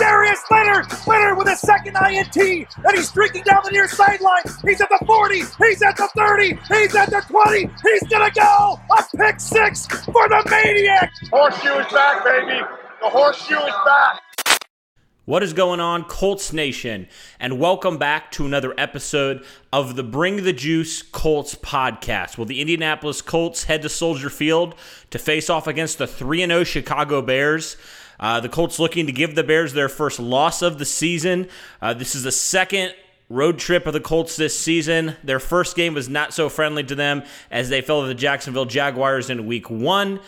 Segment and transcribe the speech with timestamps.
[0.00, 0.86] It's Darius Leonard.
[1.06, 2.34] Leonard with a second INT.
[2.34, 4.44] And he's streaking down the near sideline.
[4.64, 5.34] He's at the 40.
[5.34, 6.58] He's at the 30.
[6.68, 7.60] He's at the 20.
[7.60, 8.80] He's going to go.
[8.98, 11.12] A pick six for the Maniac.
[11.30, 12.62] Horseshoe is back, baby.
[13.02, 14.22] The horseshoe is back.
[15.26, 17.06] What is going on, Colts Nation?
[17.38, 22.38] And welcome back to another episode of the Bring the Juice Colts podcast.
[22.38, 24.76] Will the Indianapolis Colts head to Soldier Field
[25.10, 27.76] to face off against the 3 0 Chicago Bears?
[28.20, 31.48] Uh, the Colts looking to give the Bears their first loss of the season.
[31.80, 32.94] Uh, this is the second
[33.30, 35.16] road trip of the Colts this season.
[35.24, 38.66] Their first game was not so friendly to them as they fell to the Jacksonville
[38.66, 40.20] Jaguars in week one.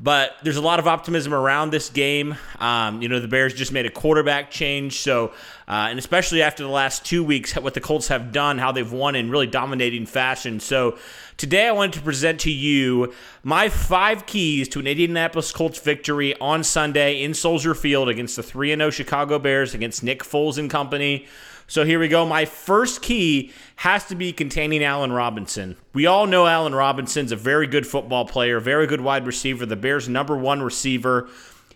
[0.00, 2.36] But there's a lot of optimism around this game.
[2.60, 5.00] Um, you know, the Bears just made a quarterback change.
[5.00, 5.32] So,
[5.66, 8.90] uh, and especially after the last two weeks, what the Colts have done, how they've
[8.90, 10.60] won in really dominating fashion.
[10.60, 10.98] So,
[11.36, 16.38] today I wanted to present to you my five keys to an Indianapolis Colts victory
[16.40, 20.70] on Sunday in Soldier Field against the 3 0 Chicago Bears, against Nick Foles and
[20.70, 21.26] company.
[21.68, 22.24] So here we go.
[22.24, 25.76] My first key has to be containing Allen Robinson.
[25.92, 29.76] We all know Allen Robinson's a very good football player, very good wide receiver, the
[29.76, 31.28] Bears' number one receiver.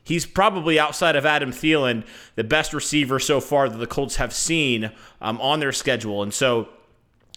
[0.02, 2.04] He's probably outside of Adam Thielen,
[2.36, 6.22] the best receiver so far that the Colts have seen um, on their schedule.
[6.22, 6.70] And so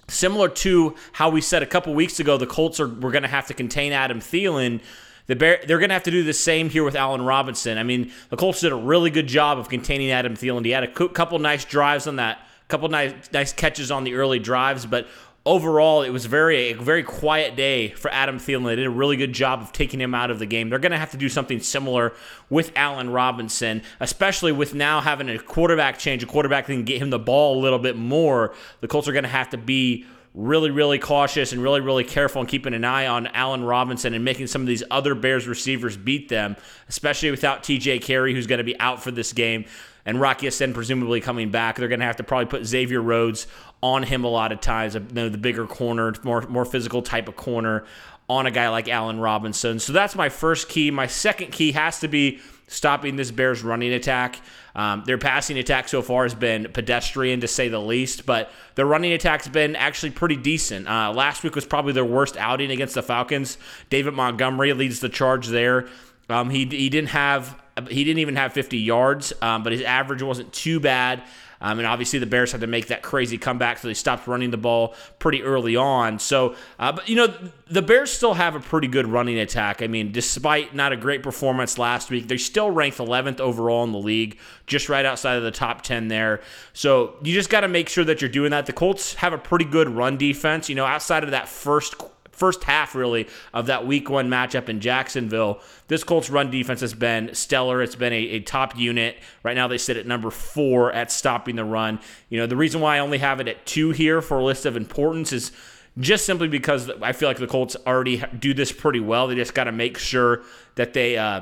[0.08, 3.28] similar to how we said a couple weeks ago, the Colts are we're going to
[3.28, 4.82] have to contain Adam Thielen.
[5.28, 7.78] The Bear, they're going to have to do the same here with Allen Robinson.
[7.78, 10.66] I mean, the Colts did a really good job of containing Adam Thielen.
[10.66, 14.16] He had a couple nice drives on that, a couple nice nice catches on the
[14.16, 15.08] early drives, but
[15.46, 18.66] overall, it was very a very quiet day for Adam Thielen.
[18.66, 20.70] They did a really good job of taking him out of the game.
[20.70, 22.14] They're going to have to do something similar
[22.50, 27.02] with Allen Robinson, especially with now having a quarterback change, a quarterback that can get
[27.02, 28.54] him the ball a little bit more.
[28.82, 30.06] The Colts are going to have to be
[30.36, 34.26] really, really cautious and really, really careful and keeping an eye on Allen Robinson and
[34.26, 36.58] making some of these other Bears receivers beat them,
[36.90, 39.66] especially without TJ Carrie, who's going to be out for this game,
[40.06, 41.78] and Rocky Ya-Sin presumably coming back.
[41.78, 43.48] They're going to have to probably put Xavier Rhodes
[43.82, 47.28] on him a lot of times, you know, the bigger corner, more, more physical type
[47.28, 47.86] of corner
[48.28, 49.80] on a guy like Allen Robinson.
[49.80, 50.92] So that's my first key.
[50.92, 54.40] My second key has to be stopping this Bears running attack.
[54.76, 58.86] Um, their passing attack so far has been pedestrian to say the least, but their
[58.86, 60.88] running attack's been actually pretty decent.
[60.88, 63.58] Uh, last week was probably their worst outing against the Falcons.
[63.90, 65.88] David Montgomery leads the charge there.
[66.30, 70.22] Um, he, he didn't have he didn't even have 50 yards, um, but his average
[70.22, 71.24] wasn't too bad.
[71.62, 74.52] Um, and obviously, the Bears had to make that crazy comeback, so they stopped running
[74.52, 76.20] the ball pretty early on.
[76.20, 77.34] So, uh, but you know,
[77.68, 79.82] the Bears still have a pretty good running attack.
[79.82, 83.92] I mean, despite not a great performance last week, they're still ranked 11th overall in
[83.92, 86.42] the league, just right outside of the top 10 there.
[86.74, 88.66] So, you just got to make sure that you're doing that.
[88.66, 90.70] The Colts have a pretty good run defense.
[90.70, 91.96] You know, outside of that first
[92.36, 95.62] first half really of that week one matchup in Jacksonville.
[95.88, 97.82] This Colts run defense has been stellar.
[97.82, 99.18] It's been a, a, top unit.
[99.44, 102.00] Right now they sit at number four at stopping the run.
[102.30, 104.66] You know, the reason why I only have it at two here for a list
[104.66, 105.52] of importance is
[105.98, 109.28] just simply because I feel like the Colts already do this pretty well.
[109.28, 110.44] They just got to make sure
[110.76, 111.42] that they uh,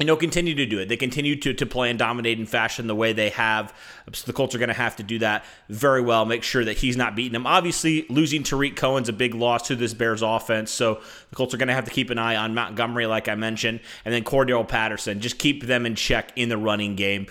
[0.00, 0.88] and they'll continue to do it.
[0.88, 3.74] They continue to, to play and dominate in fashion the way they have.
[4.14, 6.24] So the Colts are going to have to do that very well.
[6.24, 7.46] Make sure that he's not beating them.
[7.46, 10.70] Obviously, losing Tarik Cohen's a big loss to this Bears offense.
[10.70, 13.34] So the Colts are going to have to keep an eye on Montgomery, like I
[13.34, 15.20] mentioned, and then Cordarrelle Patterson.
[15.20, 17.26] Just keep them in check in the running game.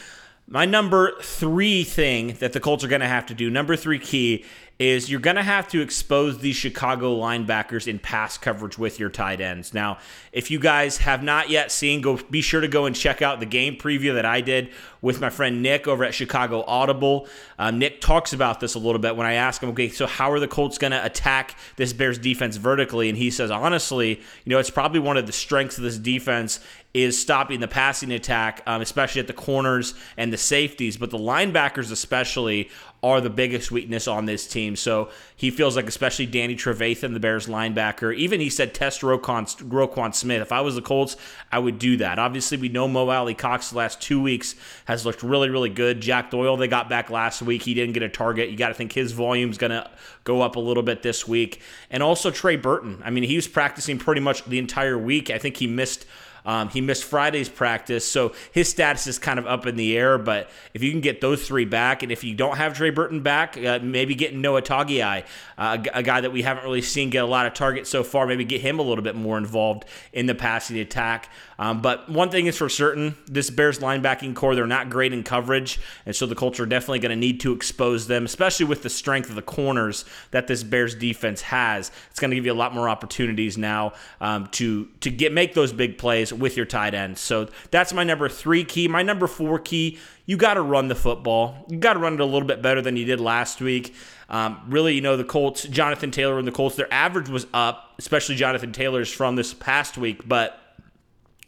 [0.47, 3.99] My number three thing that the Colts are going to have to do, number three
[3.99, 4.45] key,
[4.79, 9.09] is you're going to have to expose these Chicago linebackers in pass coverage with your
[9.09, 9.73] tight ends.
[9.73, 9.97] Now,
[10.31, 13.41] if you guys have not yet seen, go be sure to go and check out
[13.41, 14.69] the game preview that I did
[15.01, 17.27] with my friend Nick over at Chicago Audible.
[17.57, 20.31] Um, Nick talks about this a little bit when I ask him, okay, so how
[20.31, 23.09] are the Colts going to attack this Bears defense vertically?
[23.09, 24.15] And he says, honestly,
[24.45, 26.61] you know, it's probably one of the strengths of this defense
[26.93, 30.97] is stopping the passing attack, um, especially at the corners and the safeties.
[30.97, 32.69] But the linebackers, especially,
[33.01, 34.75] are the biggest weakness on this team.
[34.75, 39.45] So he feels like, especially Danny Trevathan, the Bears linebacker, even he said test Roquan,
[39.69, 40.41] Roquan Smith.
[40.41, 41.15] If I was the Colts,
[41.51, 42.19] I would do that.
[42.19, 44.55] Obviously, we know Mo Alie-Cox the last two weeks
[44.85, 46.01] has looked really, really good.
[46.01, 47.61] Jack Doyle, they got back last week.
[47.61, 48.49] He didn't get a target.
[48.49, 49.89] You got to think his volume's going to
[50.25, 51.61] go up a little bit this week.
[51.89, 53.01] And also Trey Burton.
[53.05, 55.29] I mean, he was practicing pretty much the entire week.
[55.29, 56.05] I think he missed
[56.49, 60.17] Um, he missed Friday's practice, so his status is kind of up in the air.
[60.17, 63.21] But if you can get those three back, and if you don't have Trey Burton
[63.21, 65.25] back, uh, maybe getting Noah Togiai,
[65.59, 68.25] uh, a, guy that we haven't really seen get a lot of targets so far,
[68.25, 71.29] maybe get him a little bit more involved in the passing attack.
[71.59, 75.23] Um, but one thing is for certain this Bears linebacking core, they're not great in
[75.23, 75.77] coverage.
[76.05, 78.89] And so the Colts are definitely going to need to expose them, especially with the
[78.89, 81.91] strength of the corners that this Bears defense has.
[82.11, 83.91] It's going to give you a lot more opportunities now
[84.21, 87.19] um, to, to get make those big plays with your tight ends.
[87.19, 88.87] So that's my number three key.
[88.87, 91.65] My number four key, you got to run the football.
[91.67, 93.93] You got to run it a little bit better than you did last week.
[94.29, 97.95] Um, really, you know, the Colts, Jonathan Taylor and the Colts, their average was up,
[97.97, 100.68] especially Jonathan Taylor's from this past week, but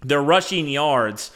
[0.01, 1.31] their rushing yards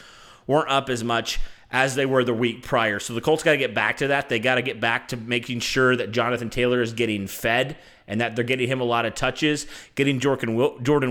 [0.46, 1.40] weren't up as much
[1.70, 3.00] as they were the week prior.
[3.00, 4.28] So the Colts got to get back to that.
[4.28, 7.76] They got to get back to making sure that Jonathan Taylor is getting fed
[8.06, 9.66] and that they're getting him a lot of touches,
[9.96, 10.54] getting Jordan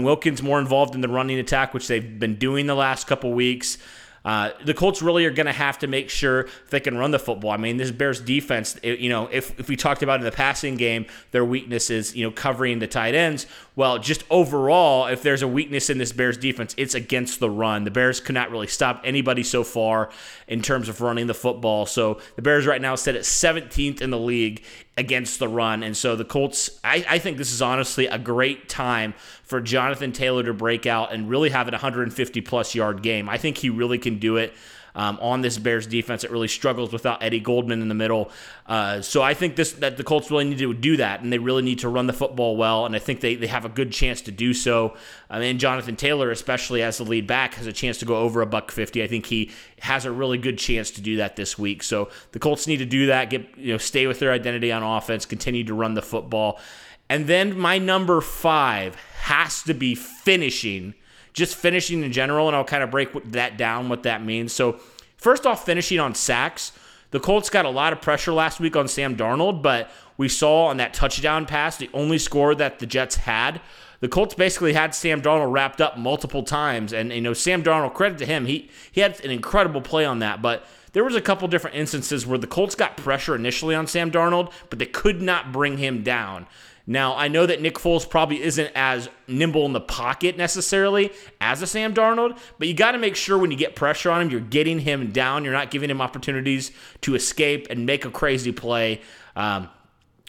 [0.03, 3.77] Wilkins more involved in the running attack, which they've been doing the last couple weeks.
[4.25, 7.19] Uh, the Colts really are going to have to make sure they can run the
[7.19, 7.51] football.
[7.51, 10.75] I mean, this Bears defense, you know, if, if we talked about in the passing
[10.75, 13.45] game, their weakness is, you know, covering the tight ends.
[13.75, 17.83] Well, just overall, if there's a weakness in this Bears defense, it's against the run.
[17.83, 20.09] The Bears could not really stop anybody so far
[20.47, 21.85] in terms of running the football.
[21.85, 24.63] So the Bears right now sit at 17th in the league
[24.97, 25.83] against the run.
[25.83, 29.13] And so the Colts, I, I, think this is honestly a great time
[29.43, 33.27] for Jonathan Taylor to break out and really have an 150 plus yard game.
[33.27, 34.53] I think he really can do it
[34.95, 38.31] um, on this Bears defense that really struggles without Eddie Goldman in the middle.
[38.65, 41.37] Uh, so I think this that the Colts really need to do that, and they
[41.37, 43.91] really need to run the football well, and I think they, they have a good
[43.91, 44.95] chance to do so.
[45.29, 48.41] I mean, Jonathan Taylor, especially as the lead back, has a chance to go over
[48.41, 49.03] a buck fifty.
[49.03, 49.51] I think he
[49.81, 51.83] has a really good chance to do that this week.
[51.83, 54.81] So the Colts need to do that, get you know, stay with their identity on
[54.81, 56.59] offense, continue to run the football.
[57.07, 60.95] And then my number five has to be finishing
[61.35, 64.51] just finishing in general, and I'll kind of break that down, what that means.
[64.53, 64.79] So,
[65.17, 66.71] first off, finishing on sacks.
[67.11, 70.65] The Colts got a lot of pressure last week on Sam Darnold, but we saw
[70.65, 73.61] on that touchdown pass, the only score that the Jets had,
[73.99, 76.93] the Colts basically had Sam Darnold wrapped up multiple times.
[76.93, 80.19] And, you know, Sam Darnold, credit to him, he, he had an incredible play on
[80.19, 80.41] that.
[80.41, 84.11] But there was a couple different instances where the Colts got pressure initially on Sam
[84.11, 86.47] Darnold, but they could not bring him down.
[86.87, 91.11] Now, I know that Nick Foles probably isn't as nimble in the pocket necessarily
[91.41, 94.21] as a Sam Darnold, but you got to make sure when you get pressure on
[94.21, 95.43] him, you're getting him down.
[95.43, 96.71] You're not giving him opportunities
[97.01, 99.01] to escape and make a crazy play.
[99.35, 99.69] Um,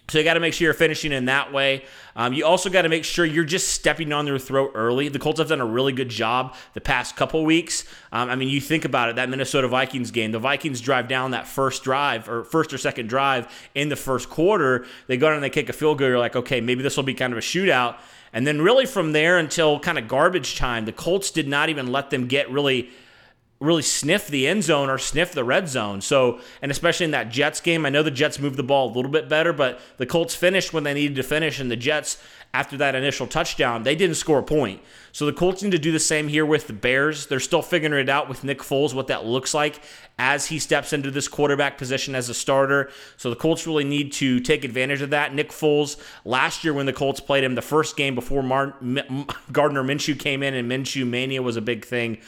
[0.08, 1.85] so you got to make sure you're finishing in that way.
[2.14, 5.08] Um, you also got to make sure you're just stepping on their throat early.
[5.08, 7.85] The Colts have done a really good job the past couple weeks.
[8.12, 11.32] Um, I mean, you think about it, that Minnesota Vikings game, the Vikings drive down
[11.32, 14.87] that first drive or first or second drive in the first quarter.
[15.08, 16.09] They go down and they kick a field goal.
[16.09, 17.97] You're like, okay, maybe this will be kind of a shootout.
[18.32, 21.91] And then really from there until kind of garbage time, the Colts did not even
[21.91, 22.91] let them get really–
[23.58, 26.00] really sniff the end zone or sniff the red zone.
[26.00, 28.94] So, and especially in that Jets game, I know the Jets moved the ball a
[28.94, 32.23] little bit better, but the Colts finished when they needed to finish, and the Jets,
[32.53, 34.82] after that initial touchdown, they didn't score a point.
[35.12, 37.26] So the Colts need to do the same here with the Bears.
[37.26, 39.81] They're still figuring it out with Nick Foles, what that looks like
[40.19, 42.91] as he steps into this quarterback position as a starter.
[43.17, 45.35] So the Colts really need to take advantage of that.
[45.35, 49.26] Nick Foles, last year when the Colts played him, the first game before Mar- M-
[49.52, 52.19] Gardner Minshew came in and Minshew Mania was a big thing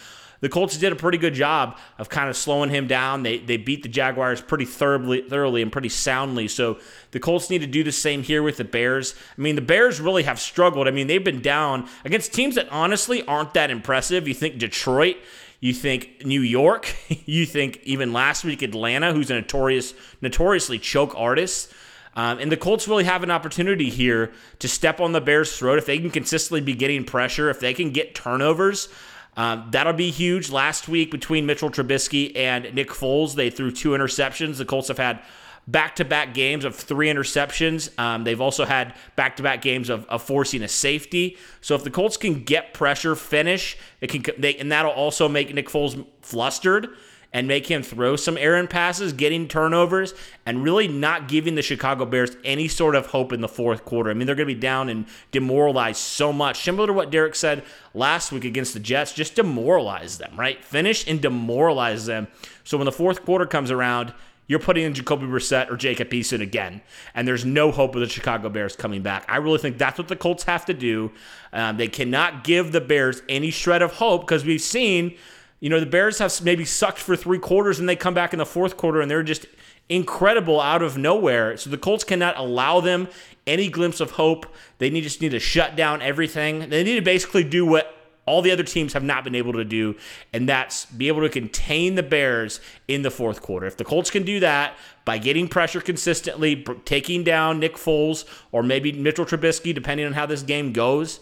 [0.41, 3.23] the Colts did a pretty good job of kind of slowing him down.
[3.23, 6.49] They they beat the Jaguars pretty thoroughly, thoroughly and pretty soundly.
[6.49, 6.79] So
[7.11, 9.15] the Colts need to do the same here with the Bears.
[9.37, 10.87] I mean, the Bears really have struggled.
[10.87, 14.29] I mean, they've been down against teams that honestly aren't that impressive.
[14.29, 15.17] You think Detroit,
[15.61, 21.15] you think New York, you think even last week Atlanta, who's a notorious notoriously choke
[21.17, 21.73] artist.
[22.15, 25.79] Um, and the Colts really have an opportunity here to step on the Bears' throat
[25.79, 28.89] if they can consistently be getting pressure, if they can get turnovers.
[29.39, 30.51] Um, that'll be huge.
[30.51, 34.59] Last week between Mitchell Trubisky and Nick Foles, they threw two interceptions.
[34.59, 35.21] The Colts have had
[35.69, 37.97] back-to-back games of three interceptions.
[38.01, 41.37] Um, they've also had back-to-back games of, of, forcing a safety.
[41.61, 45.55] So if the Colts can get pressure, finish, it can, they, and that'll also make
[45.55, 46.89] Nick Foles flustered
[47.33, 50.15] and make him throw some errant passes, getting turnovers,
[50.47, 54.11] and really not giving the Chicago Bears any sort of hope in the fourth quarter.
[54.11, 56.63] I mean, they're going to be down and demoralized so much.
[56.63, 60.65] Similar to what Derek said last week against the Jets, just demoralize them, right?
[60.65, 62.29] Finish and demoralize them.
[62.65, 64.15] So when the fourth quarter comes around,
[64.47, 66.81] you're putting in Jacoby Brissett or Jacob Eason again,
[67.15, 69.27] and there's no hope of the Chicago Bears coming back.
[69.29, 71.13] I really think that's what the Colts have to do.
[71.53, 75.15] Um, they cannot give the Bears any shred of hope because we've seen–
[75.61, 78.39] you know, the Bears have maybe sucked for three quarters and they come back in
[78.39, 79.47] the fourth quarter and they're just
[79.89, 81.57] incredible out of nowhere.
[81.57, 83.09] So the Colts cannot allow them
[83.47, 84.47] any glimpse of hope.
[84.79, 86.69] They need, just need to shut down everything.
[86.69, 87.95] They need to basically do what
[88.29, 89.97] all the other teams have not been able to do,
[90.35, 93.67] and that's be able to contain the Bears in the fourth quarter.
[93.67, 98.63] If the Colts can do that by getting pressure consistently, taking down Nick Foles or
[98.63, 101.21] maybe Mitchell Trubisky, depending on how this game goes,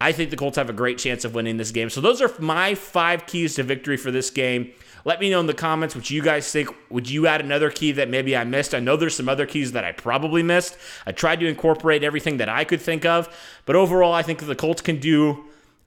[0.00, 1.90] I think the Colts have a great chance of winning this game.
[1.90, 4.72] So those are my five keys to victory for this game.
[5.04, 6.68] Let me know in the comments what you guys think.
[6.90, 8.74] Would you add another key that maybe I missed?
[8.74, 10.76] I know there's some other keys that I probably missed.
[11.06, 13.28] I tried to incorporate everything that I could think of,
[13.64, 15.44] but overall, I think the Colts can do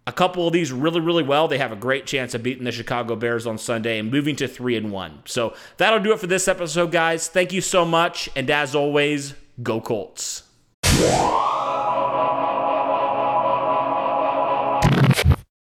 [0.08, 1.48] a couple of these really, really well.
[1.48, 4.48] They have a great chance of beating the Chicago Bears on Sunday and moving to
[4.48, 5.20] three and one.
[5.26, 7.28] So that'll do it for this episode, guys.
[7.28, 10.44] Thank you so much, and as always, go Colts.